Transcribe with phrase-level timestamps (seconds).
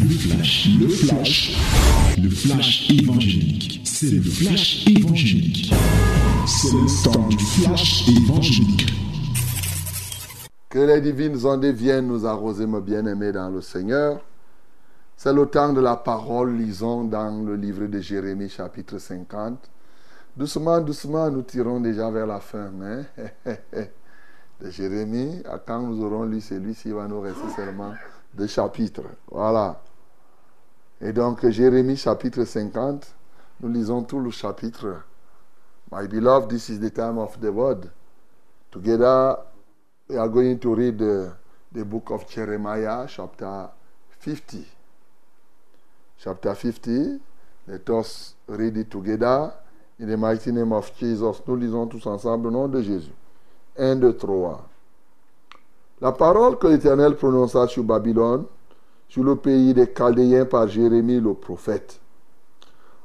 [0.00, 1.58] Le flash, le flash,
[2.22, 3.80] le flash évangélique.
[3.84, 5.72] C'est le flash évangélique.
[6.46, 8.92] C'est le temps du flash évangélique.
[10.68, 14.20] Que les divines ondes viennent nous arroser, mes bien-aimés dans le Seigneur.
[15.16, 19.68] C'est le temps de la parole, lisons dans le livre de Jérémie, chapitre 50.
[20.36, 22.70] Doucement, doucement, nous tirons déjà vers la fin.
[22.82, 23.02] Hein?
[24.60, 27.94] de Jérémie, à quand nous aurons lu celui-ci, il va nous rester seulement
[28.32, 29.02] deux chapitres.
[29.30, 29.82] Voilà.
[31.00, 33.14] Et donc, Jérémie, chapitre 50,
[33.60, 35.04] nous lisons tout le chapitre.
[35.92, 37.90] My beloved, this is the time of the word.
[38.70, 39.36] Together,
[40.08, 41.32] we are going to read the,
[41.72, 43.68] the book of Jeremiah, chapter
[44.18, 44.64] 50.
[46.18, 47.20] Chapter 50,
[47.68, 49.52] let us read it together.
[50.00, 53.12] In the mighty name of Jesus, nous lisons tous ensemble au nom de Jésus.
[53.78, 54.68] 1, 2, 3.
[56.00, 58.46] La parole que l'Éternel prononça sur Babylone,
[59.08, 62.00] sur le pays des Chaldéens par Jérémie le prophète.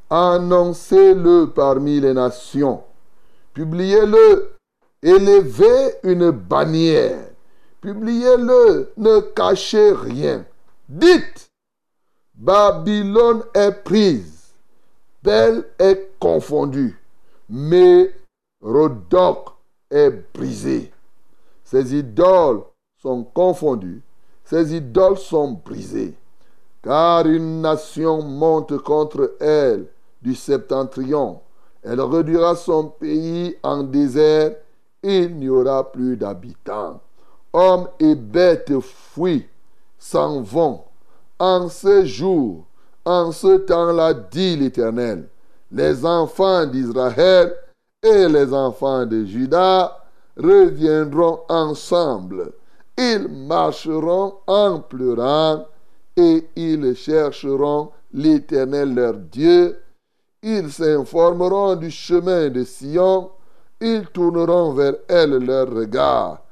[0.09, 2.83] Annoncez-le parmi les nations.
[3.53, 4.55] Publiez-le.
[5.01, 7.29] Élevez une bannière.
[7.81, 8.91] Publiez-le.
[8.97, 10.45] Ne cachez rien.
[10.87, 11.49] Dites,
[12.35, 14.53] Babylone est prise.
[15.23, 16.99] Belle est confondue.
[17.49, 18.13] Mais
[18.61, 19.49] Rodoc
[19.89, 20.91] est brisé.
[21.63, 22.63] Ses idoles
[23.01, 24.01] sont confondues.
[24.43, 26.15] Ses idoles sont brisées.
[26.81, 29.85] Car une nation monte contre elle
[30.21, 31.39] du septentrion.
[31.81, 34.55] Elle réduira son pays en désert.
[35.01, 37.01] Il n'y aura plus d'habitants.
[37.51, 39.47] Hommes et bêtes fuient,
[39.97, 40.81] s'en vont.
[41.39, 42.65] En ce jour,
[43.05, 45.27] en ce temps-là, dit l'Éternel,
[45.71, 47.53] les enfants d'Israël
[48.01, 50.03] et les enfants de Juda
[50.37, 52.53] reviendront ensemble.
[52.97, 55.65] Ils marcheront en pleurant
[56.15, 59.79] et ils chercheront l'Éternel leur Dieu.
[60.41, 63.31] Ils s'informeront du chemin de Sion.
[63.81, 66.43] Ils tourneront vers elle leur regard.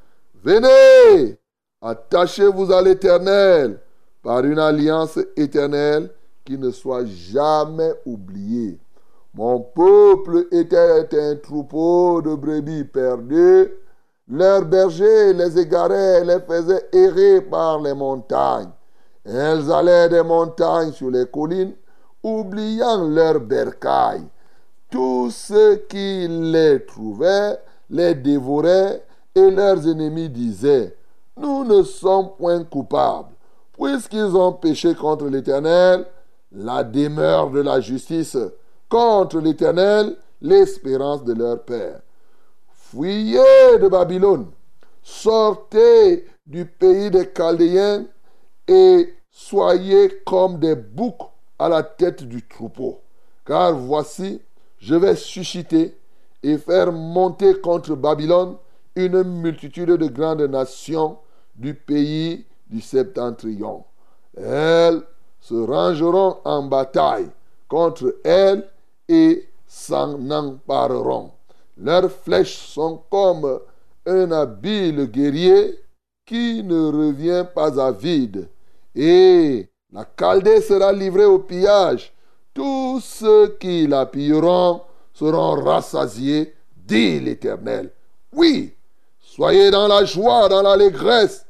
[0.43, 1.37] Venez,
[1.81, 3.79] attachez-vous à l'Éternel
[4.23, 6.09] par une alliance éternelle
[6.43, 8.79] qui ne soit jamais oubliée.
[9.33, 13.71] Mon peuple était un troupeau de brebis perdues.
[14.31, 18.69] Leurs bergers les égaraient, les faisaient errer par les montagnes.
[19.25, 21.73] Elles allaient des montagnes sur les collines,
[22.23, 24.23] oubliant leurs bercailles.
[24.89, 27.59] Tous ceux qui les trouvaient
[27.89, 29.03] les dévoraient
[29.35, 30.95] et leurs ennemis disaient,
[31.35, 33.33] Nous ne sommes point coupables,
[33.73, 36.05] puisqu'ils ont péché contre l'Éternel,
[36.53, 38.37] la demeure de la justice
[38.87, 41.99] contre l'Éternel l'espérance de leur Père.
[42.91, 44.51] Fuyez de Babylone,
[45.01, 48.05] sortez du pays des Chaldéens
[48.67, 52.99] et soyez comme des boucs à la tête du troupeau.
[53.45, 54.41] Car voici,
[54.77, 55.97] je vais susciter
[56.43, 58.57] et faire monter contre Babylone
[58.97, 61.17] une multitude de grandes nations
[61.55, 63.85] du pays du septentrion.
[64.35, 65.01] Elles
[65.39, 67.29] se rangeront en bataille
[67.69, 68.67] contre elle
[69.07, 71.31] et s'en empareront.
[71.83, 73.59] Leurs flèches sont comme
[74.05, 75.79] un habile guerrier
[76.25, 78.49] qui ne revient pas à vide.
[78.93, 82.13] Et la Chaldée sera livrée au pillage.
[82.53, 84.81] Tous ceux qui la pilleront
[85.13, 87.89] seront rassasiés, dit l'Éternel.
[88.31, 88.73] Oui,
[89.19, 91.45] soyez dans la joie, dans l'allégresse,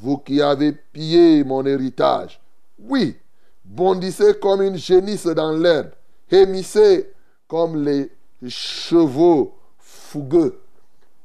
[0.00, 2.40] vous qui avez pillé mon héritage.
[2.78, 3.16] Oui,
[3.64, 5.90] bondissez comme une génisse dans l'herbe
[6.30, 7.10] Hémissez
[7.46, 8.10] comme les
[8.46, 9.57] chevaux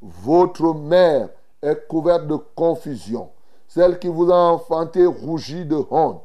[0.02, 1.30] Votre mère
[1.62, 3.30] est couverte de confusion.
[3.68, 6.22] Celle qui vous a enfanté rougit de honte.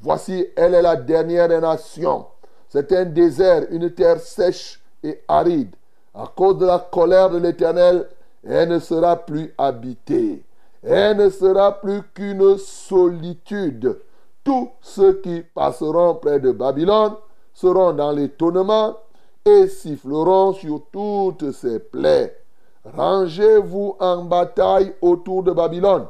[0.00, 2.26] Voici, elle est la dernière des nations.
[2.68, 5.74] C'est un désert, une terre sèche et aride.
[6.14, 8.08] À cause de la colère de l'Éternel,
[8.46, 10.44] elle ne sera plus habitée.
[10.82, 13.98] Elle ne sera plus qu'une solitude.
[14.44, 17.14] Tous ceux qui passeront près de Babylone
[17.54, 18.96] seront dans l'étonnement
[19.44, 22.36] et siffleront sur toutes ses plaies.
[22.84, 26.06] Rangez-vous en bataille autour de Babylone,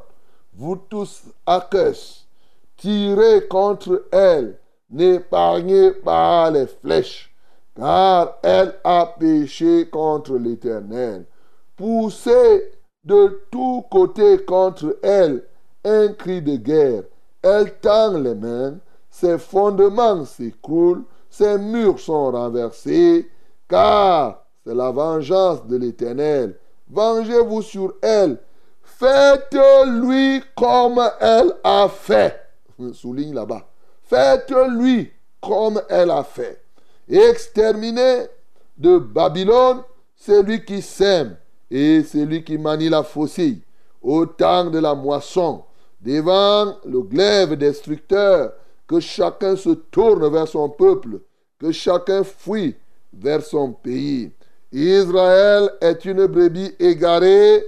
[0.54, 2.26] vous tous Akes,
[2.76, 4.58] tirez contre elle,
[4.90, 7.34] n'épargnez pas les flèches,
[7.76, 11.26] car elle a péché contre l'Éternel.
[11.76, 12.72] Poussez
[13.04, 15.44] de tous côtés contre elle
[15.84, 17.02] un cri de guerre.
[17.42, 18.78] Elle tend les mains,
[19.10, 23.26] ses fondements s'écroulent, ses murs sont renversés,
[23.66, 26.58] car c'est la vengeance de l'Éternel.
[26.90, 28.38] Vengez-vous sur elle.
[28.82, 32.38] Faites-lui comme elle a fait.
[32.92, 33.66] Souligne là-bas.
[34.02, 36.62] Faites-lui comme elle a fait.
[37.08, 38.26] Exterminez
[38.76, 39.82] de Babylone
[40.14, 41.38] celui qui sème
[41.70, 43.62] et celui qui manie la faucille
[44.02, 45.64] au temps de la moisson,
[46.02, 48.52] devant le glaive destructeur,
[48.86, 51.20] que chacun se tourne vers son peuple,
[51.58, 52.76] que chacun fuit
[53.12, 54.32] vers son pays.
[54.72, 57.64] Israël est une brebis égarée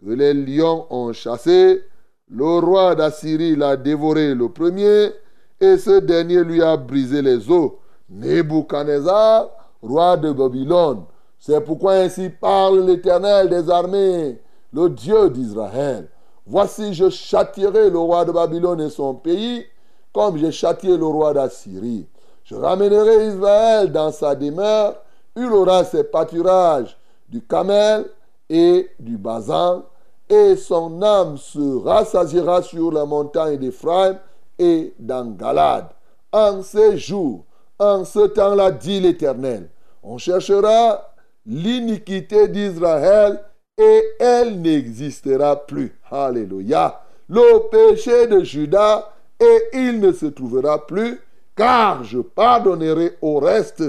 [0.00, 1.82] que les lions ont chassée.
[2.30, 5.12] Le roi d'Assyrie l'a dévoré le premier,
[5.60, 7.72] et ce dernier lui a brisé les os.
[8.08, 9.50] Nebuchadnezzar,
[9.80, 11.04] roi de Babylone.
[11.38, 14.40] C'est pourquoi ainsi parle l'Éternel des armées,
[14.72, 16.08] le Dieu d'Israël.
[16.46, 19.64] Voici, je châtierai le roi de Babylone et son pays,
[20.12, 22.06] comme j'ai châtié le roi d'Assyrie.
[22.44, 24.96] Je ramènerai Israël dans sa demeure,
[25.36, 26.96] il aura ses pâturages
[27.28, 28.06] du camel
[28.50, 29.84] et du bazan,
[30.28, 34.18] et son âme se rassasiera sur la montagne d'Éphraïm
[34.58, 35.88] et dans Galade.
[36.32, 37.44] En ces jours,
[37.78, 39.68] en ce temps-là, dit l'Éternel,
[40.02, 41.14] on cherchera
[41.46, 43.42] l'iniquité d'Israël
[43.78, 45.98] et elle n'existera plus.
[46.10, 47.00] Alléluia.
[47.28, 49.11] Le péché de Judas
[49.42, 51.18] et il ne se trouvera plus,
[51.56, 53.82] car je pardonnerai au reste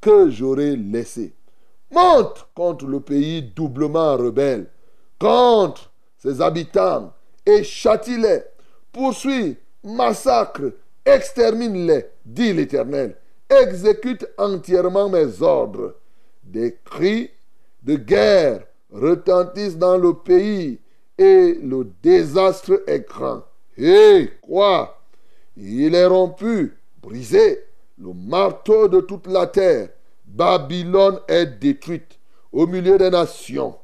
[0.00, 1.34] que j'aurai laissé.
[1.90, 4.66] Monte contre le pays doublement rebelle,
[5.18, 7.12] contre ses habitants,
[7.44, 8.42] et châtie-les.
[8.92, 10.72] Poursuis, massacre,
[11.04, 13.16] extermine-les, dit l'Éternel.
[13.50, 15.96] Exécute entièrement mes ordres.
[16.44, 17.30] Des cris
[17.82, 20.78] de guerre retentissent dans le pays
[21.18, 23.42] et le désastre est grand.
[23.76, 25.02] Et quoi?
[25.56, 27.64] Il est rompu, brisé,
[27.98, 29.88] le marteau de toute la terre.
[30.24, 32.18] Babylone est détruite
[32.52, 33.76] au milieu des nations.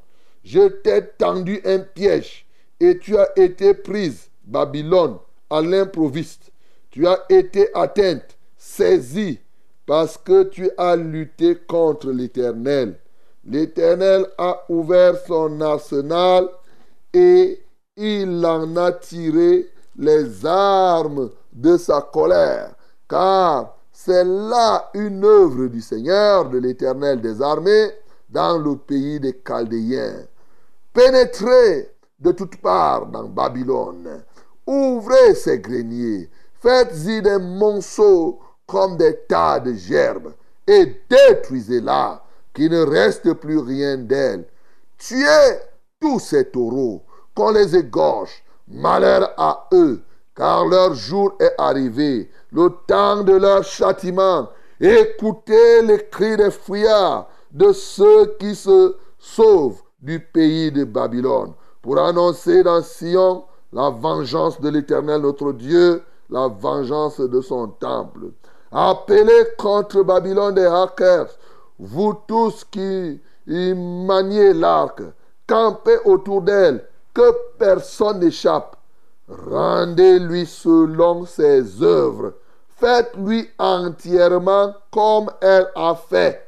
[0.43, 2.45] Je t'ai tendu un piège
[2.79, 5.17] et tu as été prise, Babylone,
[5.49, 6.51] à l'improviste.
[6.91, 9.39] Tu as été atteinte, saisie,
[9.85, 12.95] parce que tu as lutté contre l'Éternel.
[13.45, 16.47] L'Éternel a ouvert son arsenal
[17.13, 17.61] et
[17.95, 19.67] il en a tiré
[19.99, 22.73] les armes de sa colère,
[23.07, 27.91] car c'est là une œuvre du Seigneur, de l'Éternel des armées,
[28.29, 30.25] dans le pays des Chaldéens.
[30.93, 34.23] Pénétrez de toutes parts dans Babylone,
[34.65, 36.29] ouvrez ses greniers,
[36.61, 40.31] faites-y des monceaux comme des tas de gerbes,
[40.65, 42.23] et détruisez-la,
[42.53, 44.45] qu'il ne reste plus rien d'elle.
[44.97, 45.59] Tuez
[45.99, 47.01] tous ces taureaux,
[47.35, 50.01] qu'on les égorge, malheur à eux,
[50.35, 54.49] car leur jour est arrivé, le temps de leur châtiment.
[54.79, 61.99] Écoutez les cris des fouillards, de ceux qui se sauvent du pays de Babylone, pour
[61.99, 63.43] annoncer dans Sion
[63.73, 68.31] la vengeance de l'Éternel notre Dieu, la vengeance de son temple.
[68.71, 71.29] Appelez contre Babylone des hackers,
[71.79, 73.19] vous tous qui
[73.49, 75.01] maniez l'arc,
[75.47, 76.87] campez autour d'elle,
[77.19, 78.77] que personne n'échappe.
[79.27, 82.33] Rendez-lui selon ses œuvres.
[82.77, 86.47] Faites-lui entièrement comme elle a fait.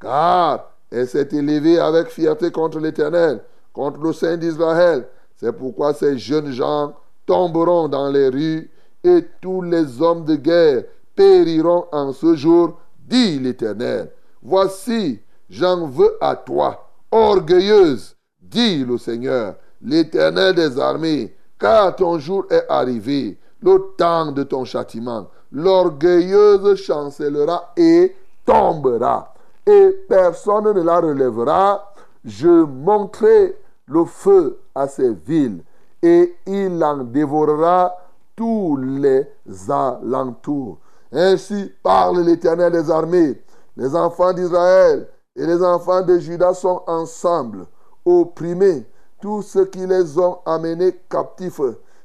[0.00, 3.42] Car elle s'est élevée avec fierté contre l'Éternel,
[3.72, 5.08] contre le Saint d'Israël.
[5.36, 6.94] C'est pourquoi ces jeunes gens
[7.26, 8.70] tomberont dans les rues
[9.02, 10.84] et tous les hommes de guerre
[11.16, 14.12] périront en ce jour, dit l'Éternel.
[14.40, 15.18] Voici,
[15.50, 22.64] j'en veux à toi, orgueilleuse, dit le Seigneur, l'Éternel des armées, car ton jour est
[22.68, 25.28] arrivé, le temps de ton châtiment.
[25.52, 29.34] L'orgueilleuse chancellera et tombera,
[29.66, 31.92] et personne ne la relèvera.
[32.24, 35.62] Je montrerai le feu à ces villes,
[36.02, 37.94] et il en dévorera
[38.34, 39.26] tous les
[39.68, 40.78] alentours.
[41.12, 43.42] Ainsi parle l'Éternel des armées.
[43.76, 47.66] Les enfants d'Israël et les enfants de Juda sont ensemble,
[48.04, 48.86] opprimés.
[49.22, 51.60] Tous ceux qui les ont amenés captifs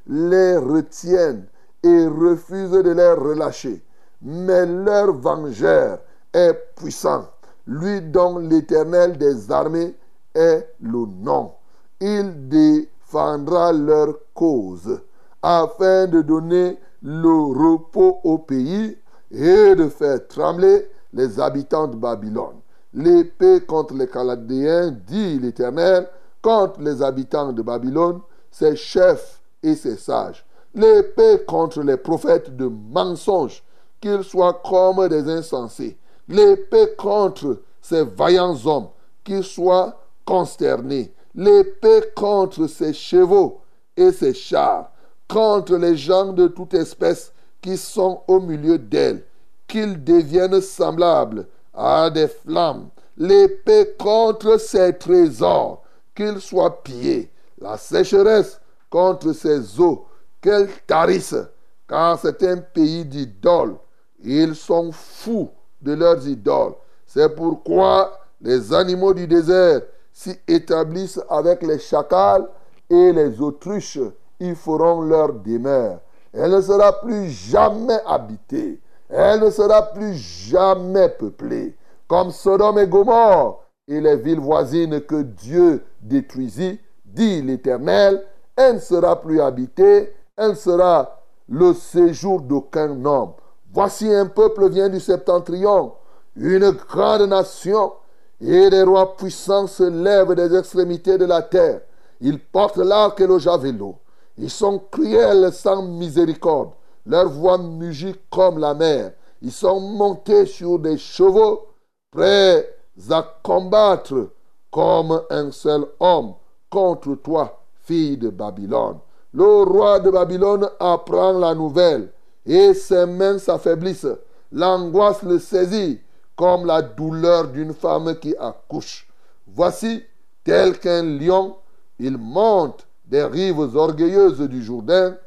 [0.06, 1.48] les retiennent
[1.82, 3.84] et refusent de les relâcher.
[4.22, 5.98] Mais leur vengeur
[6.32, 7.26] est puissant,
[7.66, 9.96] lui dont l'Éternel des armées
[10.36, 11.54] est le nom.
[12.00, 15.02] Il défendra leur cause
[15.42, 18.96] afin de donner le repos au pays
[19.32, 22.58] et de faire trembler les habitants de Babylone.
[22.94, 26.08] L'épée contre les Chaldéens, dit l'Éternel,
[26.48, 30.46] contre les habitants de Babylone, ses chefs et ses sages.
[30.74, 33.62] L'épée contre les prophètes de mensonges,
[34.00, 35.98] qu'ils soient comme des insensés.
[36.30, 38.88] L'épée contre ces vaillants hommes,
[39.26, 41.14] qu'ils soient consternés.
[41.36, 43.60] L'épée contre ces chevaux
[43.98, 44.90] et ces chars,
[45.28, 49.26] contre les gens de toute espèce qui sont au milieu d'elle,
[49.68, 52.88] qu'ils deviennent semblables à des flammes,
[53.18, 55.84] l'épée contre ses trésors,
[56.18, 57.32] qu'ils soient pillés,
[57.62, 58.60] la sécheresse
[58.90, 60.08] contre ses eaux,
[60.42, 61.46] qu'elles tarissent,
[61.88, 63.76] car c'est un pays d'idoles.
[64.24, 66.74] Ils sont fous de leurs idoles.
[67.06, 69.82] C'est pourquoi les animaux du désert
[70.12, 72.50] s'y établissent avec les chacals
[72.90, 74.00] et les autruches.
[74.40, 76.00] Ils feront leur demeure.
[76.34, 78.82] Elle ne sera plus jamais habitée.
[79.10, 81.76] Elle ne sera plus jamais peuplée.
[82.08, 88.24] Comme Sodome et Gomorre et les villes voisines que Dieu détruisit, dit l'Éternel,
[88.56, 93.34] elle ne sera plus habitée, elle sera le séjour d'aucun homme.
[93.74, 95.94] Voici un peuple vient du septentrion,
[96.36, 97.94] une grande nation,
[98.42, 101.82] et des rois puissants se lèvent des extrémités de la terre.
[102.20, 103.96] Ils portent l'arc et le javelot.
[104.38, 106.72] Ils sont cruels sans miséricorde.
[107.06, 109.14] Leur voix mugit comme la mer.
[109.42, 111.68] Ils sont montés sur des chevaux,
[112.12, 112.77] prêts
[113.10, 114.30] à combattre
[114.72, 116.34] comme un seul homme
[116.70, 118.98] contre toi, fille de Babylone.
[119.34, 122.12] Le roi de Babylone apprend la nouvelle
[122.46, 124.08] et ses mains s'affaiblissent.
[124.52, 126.00] L'angoisse le saisit
[126.36, 129.08] comme la douleur d'une femme qui accouche.
[129.48, 130.04] Voici,
[130.44, 131.58] tel qu'un lion,
[132.00, 135.18] il monte des rives orgueilleuses du Jourdain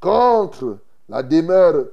[0.00, 0.78] contre
[1.08, 1.86] la demeure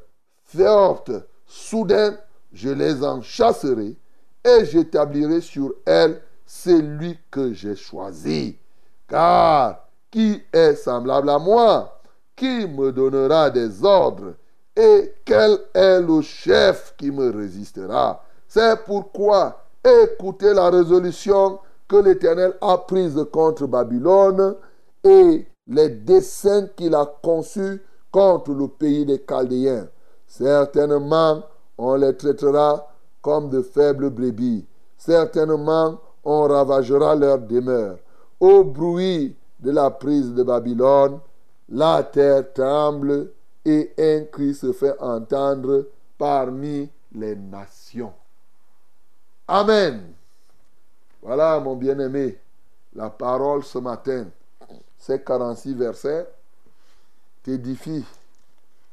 [0.43, 1.11] forte.
[1.45, 2.17] Soudain,
[2.51, 3.95] je les en chasserai
[4.43, 8.57] et j'établirai sur elles celui que j'ai choisi.
[9.07, 12.00] Car qui est semblable à moi
[12.35, 14.35] Qui me donnera des ordres
[14.75, 18.23] Et quel est le chef qui me résistera?
[18.47, 24.55] C'est pourquoi écoutez la résolution que l'Éternel a prise contre Babylone
[25.03, 27.81] et les desseins qu'il a conçus
[28.12, 29.88] contre le pays des Chaldéens.
[30.27, 31.43] Certainement,
[31.77, 32.92] on les traitera
[33.23, 34.65] comme de faibles brebis.
[34.97, 37.97] Certainement, on ravagera leur demeure.
[38.39, 41.19] Au bruit de la prise de Babylone,
[41.69, 43.31] la terre tremble
[43.65, 45.87] et un cri se fait entendre
[46.17, 48.13] parmi les nations.
[49.47, 50.13] Amen.
[51.21, 52.37] Voilà, mon bien-aimé,
[52.93, 54.27] la parole ce matin.
[54.97, 56.27] Ces 46 versets
[57.41, 58.03] t'édifient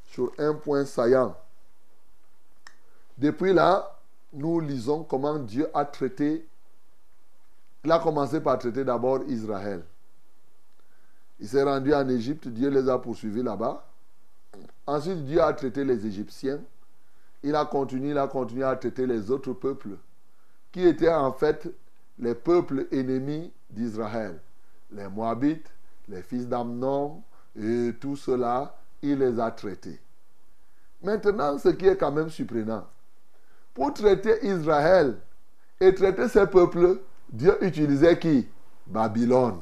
[0.05, 1.35] sur un point saillant.
[3.17, 4.00] Depuis là,
[4.33, 6.47] nous lisons comment Dieu a traité.
[7.83, 9.83] Il a commencé par traiter d'abord Israël.
[11.39, 13.87] Il s'est rendu en Égypte, Dieu les a poursuivis là-bas.
[14.85, 16.59] Ensuite, Dieu a traité les Égyptiens.
[17.43, 19.97] Il a continué, il a continué à traiter les autres peuples,
[20.71, 21.67] qui étaient en fait
[22.19, 24.39] les peuples ennemis d'Israël.
[24.91, 25.71] Les Moabites,
[26.07, 27.23] les fils d'Amnon,
[27.59, 29.99] et tout cela, il les a traités.
[31.01, 32.85] Maintenant, ce qui est quand même surprenant,
[33.73, 35.15] pour traiter Israël
[35.79, 36.99] et traiter ces peuples,
[37.31, 38.47] Dieu utilisait qui?
[38.87, 39.59] Babylone.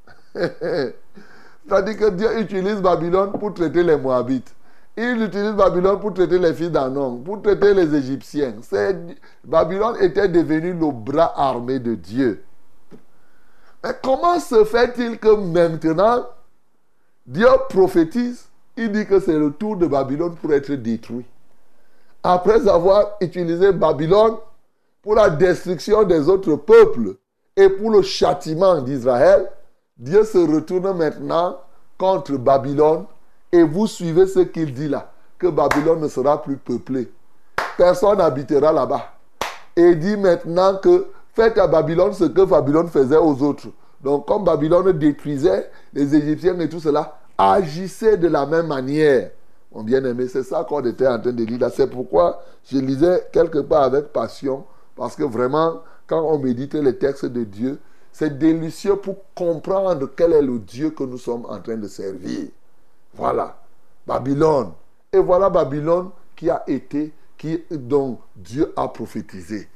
[0.34, 4.54] C'est-à-dire que Dieu utilise Babylone pour traiter les Moabites.
[4.96, 8.54] Il utilise Babylone pour traiter les fils d'Anon, pour traiter les Égyptiens.
[9.44, 12.42] Babylone était devenu le bras armé de Dieu.
[13.84, 16.26] Mais comment se fait-il que maintenant,
[17.26, 21.24] Dieu prophétise, il dit que c'est le tour de Babylone pour être détruit?
[22.22, 24.36] Après avoir utilisé Babylone
[25.02, 27.16] pour la destruction des autres peuples
[27.56, 29.50] et pour le châtiment d'Israël,
[29.96, 31.58] Dieu se retourne maintenant
[31.98, 33.04] contre Babylone
[33.52, 37.10] et vous suivez ce qu'il dit là, que Babylone ne sera plus peuplée.
[37.76, 39.12] Personne n'habitera là-bas.
[39.74, 43.68] Et dit maintenant que faites à Babylone ce que Babylone faisait aux autres.
[44.02, 49.30] Donc comme Babylone détruisait les Égyptiens et tout cela, agissez de la même manière.
[49.72, 51.70] Mon bien-aimé, c'est ça qu'on était en train de lire.
[51.72, 54.64] C'est pourquoi je lisais quelque part avec passion,
[54.96, 57.78] parce que vraiment, quand on médite les textes de Dieu,
[58.12, 62.48] c'est délicieux pour comprendre quel est le Dieu que nous sommes en train de servir.
[63.14, 63.56] Voilà.
[64.06, 64.72] Babylone.
[65.12, 69.68] Et voilà Babylone qui a été, qui, dont Dieu a prophétisé.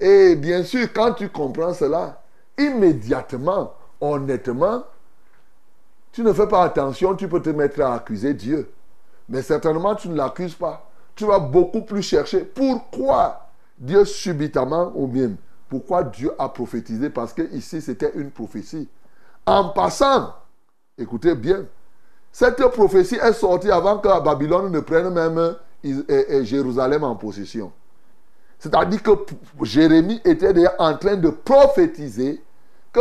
[0.00, 2.22] Et bien sûr, quand tu comprends cela,
[2.58, 4.84] immédiatement, honnêtement,
[6.10, 8.70] tu ne fais pas attention, tu peux te mettre à accuser Dieu.
[9.28, 10.88] Mais certainement, tu ne l'accuses pas.
[11.14, 13.48] Tu vas beaucoup plus chercher pourquoi
[13.78, 15.32] Dieu subitement, ou bien
[15.68, 18.88] pourquoi Dieu a prophétisé Parce que ici, c'était une prophétie.
[19.46, 20.34] En passant,
[20.98, 21.64] écoutez bien,
[22.30, 25.56] cette prophétie est sortie avant que Babylone ne prenne même
[26.44, 27.72] Jérusalem en possession.
[28.58, 29.10] C'est-à-dire que
[29.62, 32.42] Jérémie était en train de prophétiser
[32.92, 33.00] que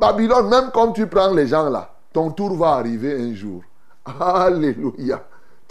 [0.00, 3.62] Babylone, même comme tu prends les gens là, ton tour va arriver un jour.
[4.20, 5.22] Alléluia.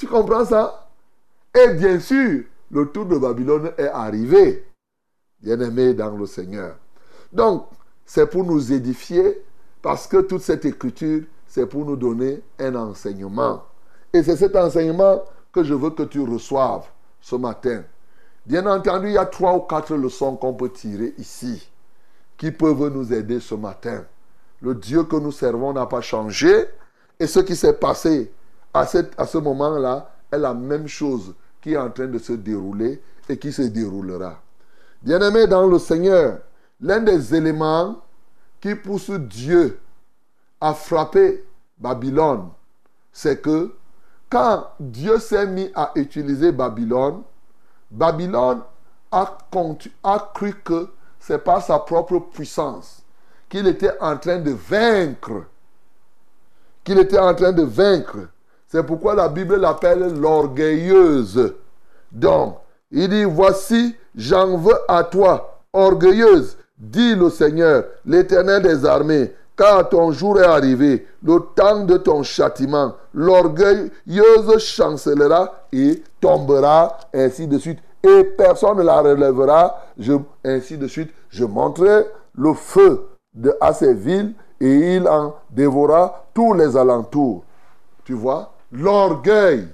[0.03, 0.89] Tu comprends ça?
[1.55, 4.69] Et bien sûr, le tour de Babylone est arrivé,
[5.41, 6.75] bien-aimé dans le Seigneur.
[7.31, 7.67] Donc,
[8.05, 9.41] c'est pour nous édifier,
[9.81, 13.63] parce que toute cette écriture, c'est pour nous donner un enseignement.
[14.11, 16.85] Et c'est cet enseignement que je veux que tu reçoives
[17.21, 17.85] ce matin.
[18.45, 21.71] Bien entendu, il y a trois ou quatre leçons qu'on peut tirer ici,
[22.35, 24.03] qui peuvent nous aider ce matin.
[24.61, 26.65] Le Dieu que nous servons n'a pas changé,
[27.17, 28.33] et ce qui s'est passé
[28.73, 28.81] à,
[29.17, 33.37] à ce moment-là est la même chose qui est en train de se dérouler et
[33.37, 34.41] qui se déroulera.
[35.01, 36.39] Bien-aimé dans le Seigneur,
[36.81, 38.01] l'un des éléments
[38.59, 39.79] qui pousse Dieu
[40.59, 41.45] à frapper
[41.77, 42.49] Babylone,
[43.11, 43.73] c'est que
[44.29, 47.21] quand Dieu s'est mis à utiliser Babylone,
[47.91, 48.61] Babylone
[49.11, 50.89] a cru que
[51.19, 53.03] c'est par sa propre puissance
[53.47, 55.43] qu'il était en train de vaincre.
[56.83, 58.29] Qu'il était en train de vaincre.
[58.73, 61.53] C'est pourquoi la Bible l'appelle l'orgueilleuse.
[62.11, 62.55] Donc,
[62.89, 69.87] il dit, voici, j'en veux à toi, orgueilleuse, dit le Seigneur, l'Éternel des armées, car
[69.89, 72.95] ton jour est arrivé, le temps de ton châtiment.
[73.13, 77.77] L'orgueilleuse chancellera et tombera, ainsi de suite.
[78.03, 79.83] Et personne ne la relèvera,
[80.43, 81.11] ainsi de suite.
[81.29, 83.05] Je montrerai le feu
[83.61, 87.43] à ces villes et il en dévora tous les alentours.
[88.03, 89.67] Tu vois, l'orgueil.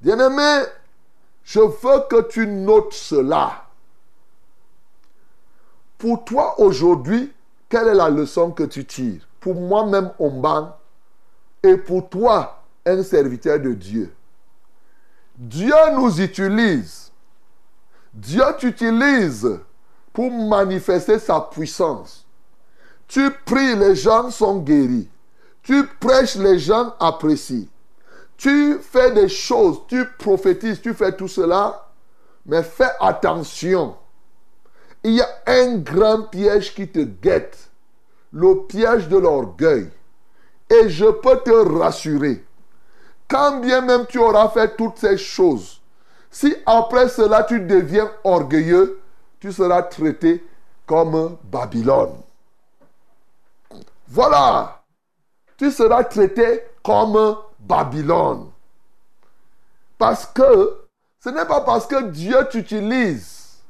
[0.00, 0.64] Bien-aimé,
[1.44, 3.64] je veux que tu notes cela.
[5.96, 7.32] Pour toi aujourd'hui,
[7.68, 9.26] quelle est la leçon que tu tires?
[9.40, 10.76] Pour moi-même, Omban,
[11.62, 14.12] et pour toi, un serviteur de Dieu.
[15.36, 17.12] Dieu nous utilise.
[18.12, 19.60] Dieu t'utilise
[20.12, 22.26] pour manifester sa puissance.
[23.06, 25.08] Tu pries, les gens sont guéris.
[25.62, 27.68] Tu prêches, les gens apprécient.
[28.36, 31.88] Tu fais des choses, tu prophétises, tu fais tout cela,
[32.44, 33.96] mais fais attention
[35.04, 37.70] il y a un grand piège qui te guette,
[38.32, 39.90] le piège de l'orgueil.
[40.70, 42.44] Et je peux te rassurer,
[43.28, 45.80] quand bien même tu auras fait toutes ces choses,
[46.30, 49.00] si après cela tu deviens orgueilleux,
[49.40, 50.42] tu seras traité
[50.86, 52.14] comme Babylone.
[54.08, 54.81] Voilà,
[55.56, 58.50] tu seras traité comme Babylone.
[59.98, 60.78] Parce que
[61.20, 63.60] ce n'est pas parce que Dieu t'utilise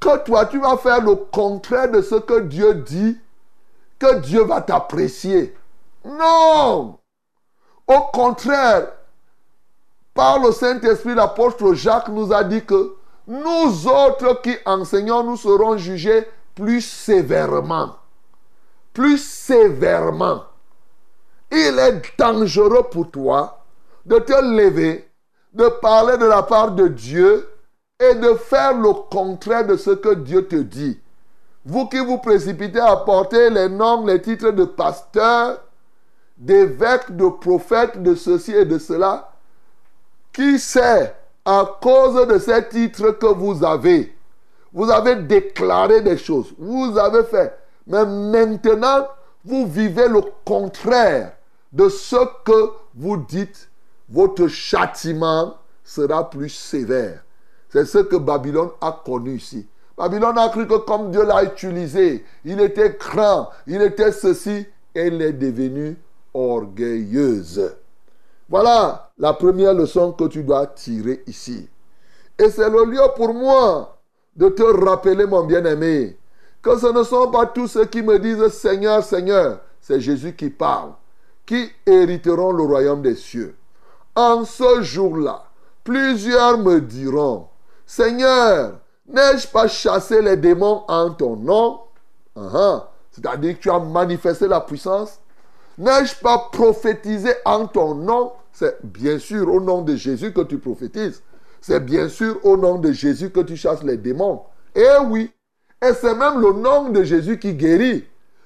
[0.00, 3.18] que toi, tu vas faire le contraire de ce que Dieu dit,
[3.98, 5.56] que Dieu va t'apprécier.
[6.04, 6.98] Non.
[7.86, 8.88] Au contraire,
[10.12, 12.96] par le Saint-Esprit, l'apôtre Jacques nous a dit que
[13.26, 17.96] nous autres qui enseignons, nous serons jugés plus sévèrement.
[18.92, 20.42] Plus sévèrement.
[21.54, 23.62] Il est dangereux pour toi
[24.06, 25.06] de te lever,
[25.52, 27.46] de parler de la part de Dieu
[28.00, 30.98] et de faire le contraire de ce que Dieu te dit.
[31.66, 35.60] Vous qui vous précipitez à porter les noms, les titres de pasteur,
[36.38, 39.30] d'évêque, de prophète, de ceci et de cela,
[40.32, 44.16] qui sait, à cause de ces titres que vous avez,
[44.72, 47.54] vous avez déclaré des choses, vous avez fait,
[47.86, 49.06] mais maintenant,
[49.44, 51.32] vous vivez le contraire
[51.72, 53.70] de ce que vous dites,
[54.08, 57.24] votre châtiment sera plus sévère.
[57.70, 59.66] C'est ce que Babylone a connu ici.
[59.96, 65.22] Babylone a cru que comme Dieu l'a utilisé, il était grand, il était ceci, elle
[65.22, 65.96] est devenue
[66.34, 67.74] orgueilleuse.
[68.48, 71.68] Voilà la première leçon que tu dois tirer ici.
[72.38, 73.98] Et c'est le lieu pour moi
[74.36, 76.18] de te rappeler, mon bien-aimé,
[76.60, 80.50] que ce ne sont pas tous ceux qui me disent Seigneur, Seigneur, c'est Jésus qui
[80.50, 80.92] parle,
[81.46, 83.56] qui hériteront le royaume des cieux.
[84.14, 85.44] En ce jour-là,
[85.84, 87.48] plusieurs me diront,
[87.86, 91.80] Seigneur, n'ai-je pas chassé les démons en ton nom?
[92.36, 92.82] Uh-huh.
[93.10, 95.20] C'est-à-dire que tu as manifesté la puissance.
[95.78, 98.32] N'ai-je pas prophétisé en ton nom?
[98.52, 101.22] C'est bien sûr au nom de Jésus que tu prophétises.
[101.60, 104.42] C'est bien sûr au nom de Jésus que tu chasses les démons.
[104.74, 105.30] Eh oui.
[105.84, 108.04] Et c'est même le nom de Jésus qui guérit.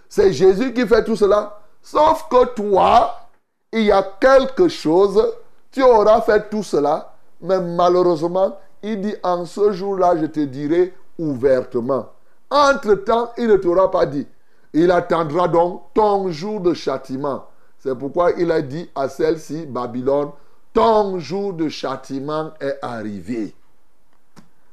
[0.09, 1.61] C'est Jésus qui fait tout cela.
[1.87, 3.29] Sauf que toi,
[3.73, 5.25] il y a quelque chose,
[5.71, 10.93] tu auras fait tout cela, mais malheureusement, il dit, en ce jour-là, je te dirai
[11.17, 12.07] ouvertement.
[12.51, 14.27] Entre-temps, il ne t'aura pas dit.
[14.73, 17.45] Il attendra donc ton jour de châtiment.
[17.79, 20.31] C'est pourquoi il a dit à celle-ci, Babylone,
[20.73, 23.55] ton jour de châtiment est arrivé.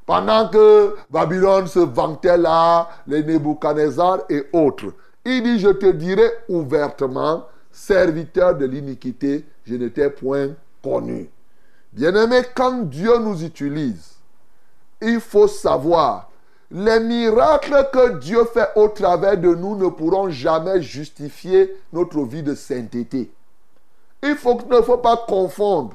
[0.04, 4.92] Pendant que Babylone se vantait là, les Nebuchadnezzar et autres,
[5.24, 10.50] il dit, je te dirai ouvertement, serviteur de l'iniquité, je ne t'ai point
[10.82, 11.30] connu.
[11.92, 14.14] Bien-aimé, quand Dieu nous utilise,
[15.00, 16.30] il faut savoir,
[16.70, 22.42] les miracles que Dieu fait au travers de nous ne pourront jamais justifier notre vie
[22.42, 23.30] de sainteté.
[24.22, 25.94] Il ne faut pas confondre.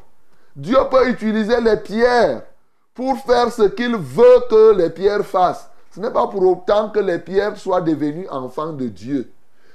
[0.56, 2.44] Dieu peut utiliser les pierres
[2.94, 5.69] pour faire ce qu'il veut que les pierres fassent.
[5.92, 9.32] Ce n'est pas pour autant que les pierres soient devenues enfants de Dieu.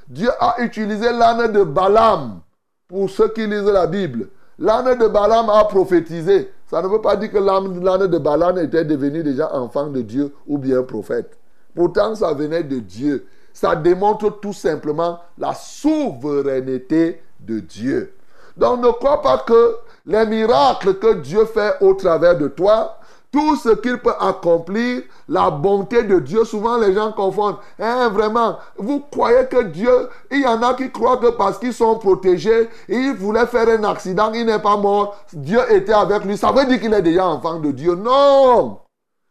[0.09, 2.41] Dieu a utilisé l'âne de Balaam
[2.89, 4.29] pour ceux qui lisent la Bible.
[4.59, 6.53] L'âne de Balaam a prophétisé.
[6.71, 10.33] Ça ne veut pas dire que l'âne de Balaam était devenu déjà enfant de Dieu
[10.47, 11.37] ou bien prophète.
[11.75, 13.27] Pourtant, ça venait de Dieu.
[13.53, 18.15] Ça démontre tout simplement la souveraineté de Dieu.
[18.57, 22.99] Donc ne crois pas que les miracles que Dieu fait au travers de toi,
[23.35, 27.57] tout ce qu'il peut accomplir, la bonté de Dieu, souvent les gens confondent.
[27.81, 31.75] Hein, vraiment, vous croyez que Dieu, il y en a qui croient que parce qu'ils
[31.75, 36.37] sont protégés, il voulait faire un accident, il n'est pas mort, Dieu était avec lui.
[36.37, 37.97] Ça veut dire qu'il est déjà enfant de Dieu.
[37.97, 38.79] Non,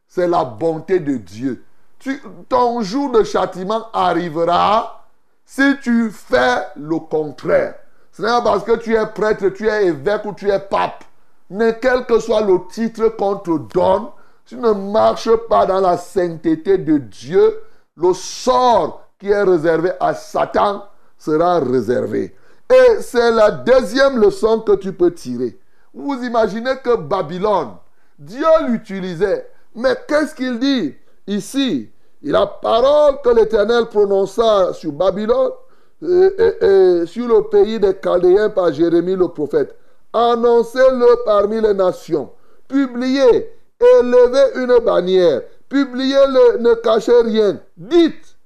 [0.06, 1.64] c'est la bonté de Dieu.
[2.50, 5.06] ton jour de châtiment arrivera
[5.46, 7.76] si tu fais le contraire.
[8.12, 11.06] Ce n'est pas parce que tu es prêtre, tu es évêque ou tu es pape
[11.54, 14.08] mais quel que soit le titre qu'on te donne,
[14.44, 17.60] tu ne marches pas dans la sainteté de Dieu,
[17.96, 20.84] le sort qui est réservé à Satan
[21.16, 22.36] sera réservé.
[22.74, 25.60] Et c'est la deuxième leçon que tu peux tirer.
[25.94, 27.74] Vous imaginez que Babylone,
[28.18, 29.48] Dieu l'utilisait.
[29.76, 30.96] Mais qu'est-ce qu'il dit
[31.28, 31.90] ici?
[32.24, 35.52] La parole que l'Éternel prononça sur Babylone
[36.02, 39.76] et, sur le pays des Chaldéens par Jérémie le prophète.
[40.14, 42.32] Annoncez-le parmi les nations.
[42.68, 43.50] Publiez,
[43.80, 45.42] élevez une bannière.
[45.68, 47.60] Publiez-le, ne cachez rien.
[47.76, 48.38] Dites,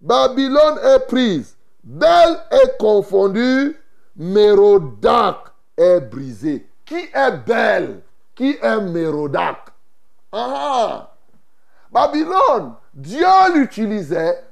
[0.00, 3.76] Babylone est prise, Belle est confondue,
[4.16, 5.36] Mérodac
[5.76, 6.68] est brisé.
[6.84, 8.02] Qui est belle?
[8.34, 9.58] Qui est Mérodac?
[10.32, 11.12] Ah
[11.90, 14.44] Babylone, Dieu l'utilisait,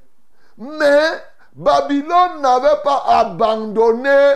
[0.56, 1.22] mais
[1.54, 4.34] Babylone n'avait pas abandonné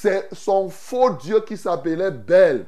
[0.00, 2.66] c'est son faux Dieu qui s'appelait Bel.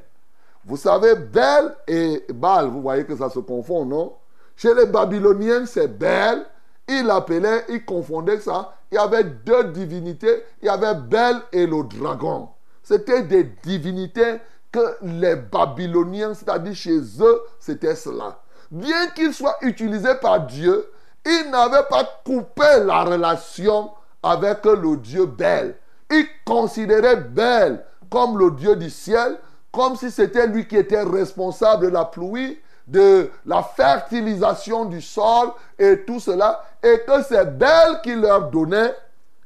[0.65, 4.15] Vous savez, Bel et Baal, vous voyez que ça se confond, non?
[4.57, 6.45] Chez les Babyloniens, c'est Bel.
[6.89, 8.75] Il appelait, il confondait ça.
[8.91, 10.43] Il y avait deux divinités.
[10.61, 12.49] Il y avait Bel et le dragon.
[12.83, 14.39] C'était des divinités
[14.69, 18.41] que les Babyloniens, c'est-à-dire chez eux, c'était cela.
[18.69, 20.85] Bien qu'il soit utilisé par Dieu,
[21.25, 23.89] il n'avait pas coupé la relation
[24.21, 25.77] avec le Dieu Bel.
[26.11, 29.37] Il considérait Bel comme le Dieu du ciel,
[29.71, 35.51] comme si c'était lui qui était responsable de la pluie, de la fertilisation du sol
[35.79, 38.93] et tout cela, et que c'est Bel qui leur donnait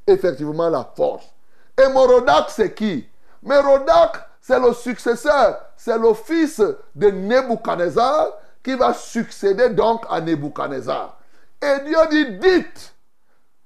[0.08, 1.26] effectivement la force.
[1.78, 3.08] Et Morodac, c'est qui?
[3.44, 6.62] Morodac, c'est le successeur, c'est le fils
[6.96, 8.30] de Nebuchadnezzar
[8.64, 11.20] qui va succéder donc à Nebuchadnezzar.
[11.62, 12.96] Et Dieu dit, dites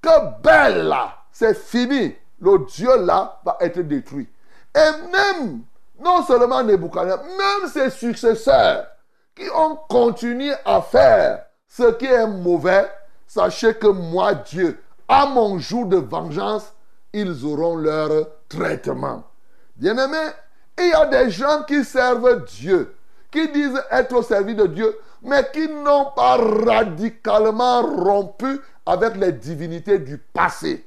[0.02, 0.94] que Bel
[1.32, 4.28] c'est fini le Dieu là va être détruit.
[4.74, 5.62] Et même,
[6.02, 8.86] non seulement Nebuchadnezzar, même ses successeurs
[9.34, 12.90] qui ont continué à faire ce qui est mauvais,
[13.26, 16.72] sachez que moi, Dieu, à mon jour de vengeance,
[17.12, 19.24] ils auront leur traitement.
[19.76, 20.30] Bien-aimés,
[20.78, 22.94] il y a des gens qui servent Dieu,
[23.30, 29.32] qui disent être au service de Dieu, mais qui n'ont pas radicalement rompu avec les
[29.32, 30.86] divinités du passé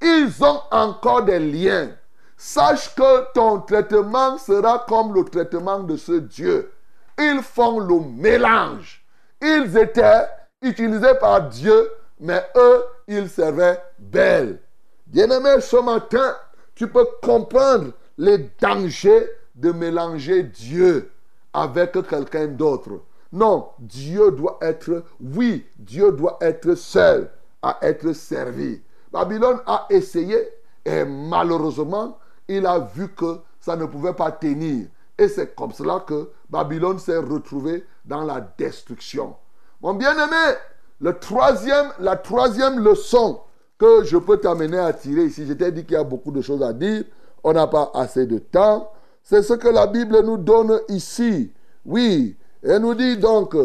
[0.00, 1.90] ils ont encore des liens.
[2.36, 6.72] Sache que ton traitement sera comme le traitement de ce Dieu.
[7.18, 9.04] Ils font le mélange.
[9.42, 10.26] Ils étaient
[10.62, 14.60] utilisés par Dieu, mais eux, ils servaient belle.
[15.06, 16.36] Bien-aimé, ce matin,
[16.74, 21.10] tu peux comprendre les dangers de mélanger Dieu
[21.52, 23.02] avec quelqu'un d'autre.
[23.32, 27.30] Non, Dieu doit être, oui, Dieu doit être seul
[27.62, 28.80] à être servi.
[29.12, 30.36] Babylone a essayé
[30.84, 32.18] et malheureusement,
[32.48, 34.86] il a vu que ça ne pouvait pas tenir.
[35.18, 39.36] Et c'est comme cela que Babylone s'est retrouvée dans la destruction.
[39.82, 40.56] Mon bien-aimé,
[41.00, 43.40] la troisième leçon
[43.78, 46.40] que je peux t'amener à tirer ici, je t'ai dit qu'il y a beaucoup de
[46.40, 47.04] choses à dire,
[47.42, 48.90] on n'a pas assez de temps,
[49.22, 51.52] c'est ce que la Bible nous donne ici.
[51.84, 53.56] Oui, elle nous dit donc,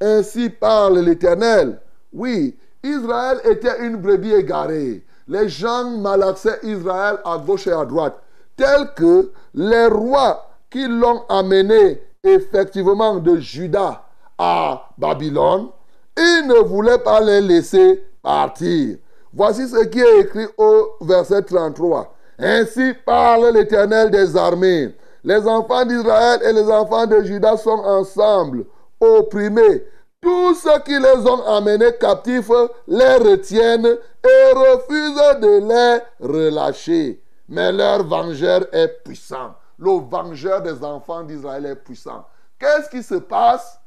[0.00, 1.80] ainsi parle l'Éternel.
[2.12, 5.02] Oui, Israël était une brebis égarée.
[5.26, 8.20] Les gens malaxaient Israël à gauche et à droite,
[8.56, 14.02] tels que les rois qui l'ont amené effectivement de Juda
[14.38, 15.68] à Babylone,
[16.16, 18.98] ils ne voulaient pas les laisser partir.
[19.32, 22.14] Voici ce qui est écrit au verset 33.
[22.38, 24.94] Ainsi parle l'Éternel des armées.
[25.24, 28.64] Les enfants d'Israël et les enfants de Judas sont ensemble,
[29.00, 29.84] opprimés.
[30.24, 32.50] Tous ceux qui les ont amenés captifs
[32.88, 37.22] les retiennent et refusent de les relâcher.
[37.46, 39.54] Mais leur vengeur est puissant.
[39.78, 42.26] Le vengeur des enfants d'Israël est puissant.
[42.58, 43.78] Qu'est-ce qui se passe?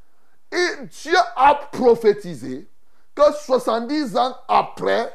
[0.52, 2.70] Et Dieu a prophétisé
[3.16, 5.12] que 70 ans après,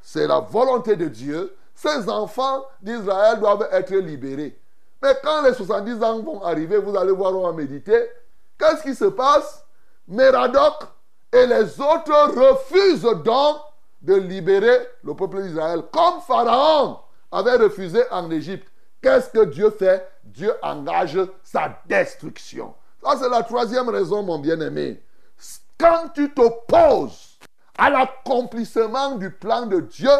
[0.00, 4.58] c'est la volonté de Dieu, ces enfants d'Israël doivent être libérés.
[5.00, 8.08] Mais quand les 70 ans vont arriver, vous allez voir, on va méditer.
[8.58, 9.63] Qu'est-ce qui se passe?
[10.08, 10.84] Méradoc
[11.32, 13.56] et les autres refusent donc
[14.02, 15.82] de libérer le peuple d'Israël.
[15.92, 16.98] Comme Pharaon
[17.32, 18.68] avait refusé en Égypte.
[19.02, 20.08] Qu'est-ce que Dieu fait?
[20.22, 22.74] Dieu engage sa destruction.
[23.02, 25.02] Ça, c'est la troisième raison, mon bien-aimé.
[25.78, 27.38] Quand tu t'opposes
[27.76, 30.10] à l'accomplissement du plan de Dieu,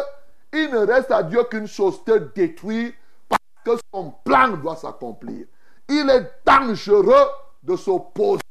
[0.53, 2.91] il ne reste à Dieu qu'une chose, te détruire
[3.29, 5.45] parce que son plan doit s'accomplir.
[5.87, 7.29] Il est dangereux
[7.63, 8.41] de s'opposer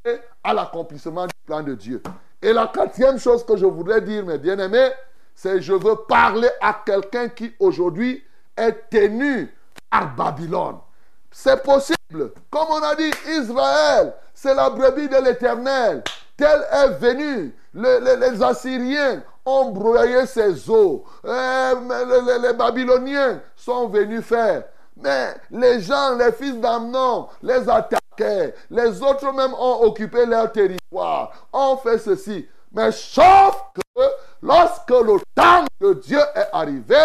[0.44, 2.02] à l'accomplissement du plan de Dieu.
[2.40, 4.90] Et la quatrième chose que je voudrais dire, mes bien-aimés,
[5.34, 8.22] c'est je veux parler à quelqu'un qui aujourd'hui
[8.56, 9.52] est tenu
[9.90, 10.76] par Babylone.
[11.30, 12.32] C'est possible.
[12.50, 16.04] Comme on a dit, Israël, c'est la brebis de l'Éternel.
[16.36, 17.54] Tel est venu.
[17.74, 21.04] les Assyriens ont broyé ses eaux.
[21.24, 24.64] Euh, les, Babyloniens sont venus faire.
[24.96, 27.68] Mais les gens, les fils d'Amnon, les
[28.70, 32.48] Les autres même ont occupé leur territoire, ont fait ceci.
[32.72, 34.02] Mais sauf que
[34.42, 37.00] lorsque le temps de Dieu est arrivé,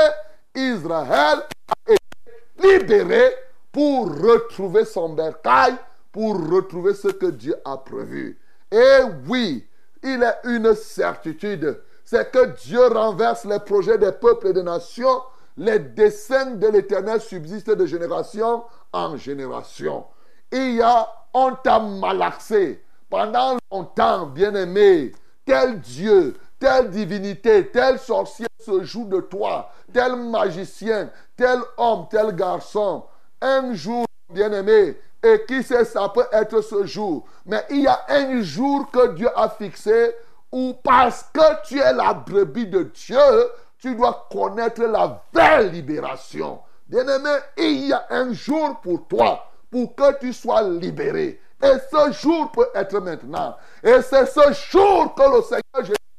[0.55, 3.35] Israël a été libéré
[3.71, 5.75] pour retrouver son bercail,
[6.11, 8.39] pour retrouver ce que Dieu a prévu.
[8.71, 9.67] Et oui,
[10.03, 15.21] il est une certitude, c'est que Dieu renverse les projets des peuples et des nations.
[15.57, 20.05] Les desseins de l'Éternel subsistent de génération en génération.
[20.51, 25.11] Il y a, on t'a malaxé pendant longtemps, bien-aimé,
[25.45, 32.35] tel Dieu, telle divinité, tel sorcier se joue de toi, tel magicien, tel homme, tel
[32.35, 33.05] garçon.
[33.41, 37.25] Un jour, bien-aimé, et qui sait, ça peut être ce jour.
[37.45, 40.15] Mais il y a un jour que Dieu a fixé
[40.51, 46.59] où parce que tu es la brebis de Dieu, tu dois connaître la vraie libération.
[46.87, 51.39] Bien-aimé, il y a un jour pour toi, pour que tu sois libéré.
[51.61, 53.55] Et ce jour peut être maintenant.
[53.83, 55.61] Et c'est ce jour que le Seigneur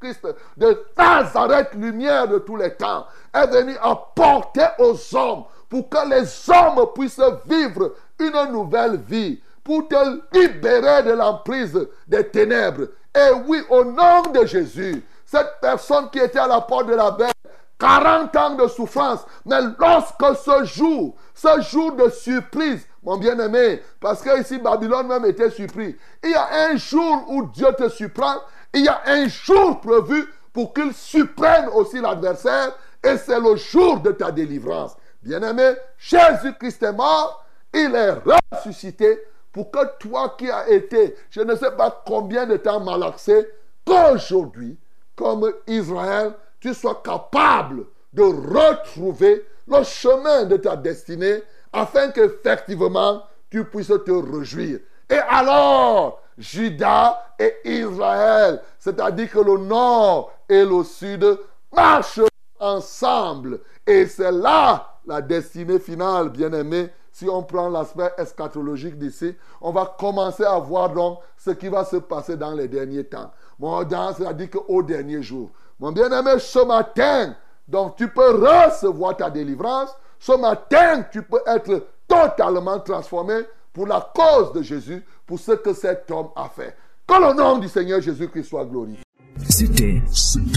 [0.02, 6.08] Jésus-Christ de Nazareth, lumière de tous les temps, est venu apporter aux hommes pour que
[6.08, 12.88] les hommes puissent vivre une nouvelle vie, pour te libérer de l'emprise des ténèbres.
[13.14, 17.12] Et oui, au nom de Jésus, cette personne qui était à la porte de la
[17.12, 17.32] bête,
[17.80, 24.20] 40 ans de souffrance, mais lorsque ce jour, ce jour de surprise, mon bien-aimé, parce
[24.20, 28.36] que ici Babylone même était surpris, il y a un jour où Dieu te surprend,
[28.74, 34.00] il y a un jour prévu pour qu'il surprenne aussi l'adversaire, et c'est le jour
[34.00, 34.94] de ta délivrance.
[35.22, 38.12] Bien-aimé, Jésus-Christ est mort, il est
[38.52, 39.20] ressuscité
[39.52, 43.48] pour que toi qui as été, je ne sais pas combien de temps malaxé,
[43.86, 44.78] qu'aujourd'hui,
[45.16, 51.42] comme Israël, tu sois capable de retrouver le chemin de ta destinée
[51.72, 54.80] afin qu'effectivement tu puisses te réjouir.
[55.08, 61.38] Et alors, Judas et Israël, c'est-à-dire que le nord et le sud
[61.74, 62.20] marchent
[62.58, 63.60] ensemble.
[63.86, 69.94] Et c'est là la destinée finale, bien-aimé, si on prend l'aspect eschatologique d'ici, on va
[69.98, 73.30] commencer à voir donc ce qui va se passer dans les derniers temps.
[73.58, 75.50] Mon c'est-à-dire qu'au dernier jour.
[75.80, 77.34] Mon bien-aimé, ce matin,
[77.66, 79.88] donc tu peux recevoir ta délivrance.
[80.18, 83.40] Ce matin, tu peux être totalement transformé
[83.72, 86.76] pour la cause de Jésus, pour ce que cet homme a fait.
[87.06, 89.02] Que le nom du Seigneur Jésus-Christ soit glorifié.
[89.48, 90.02] C'était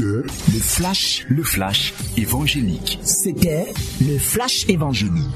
[0.02, 0.24] le
[0.60, 3.00] flash, le flash évangélique.
[3.02, 5.30] C'était le flash évangélique.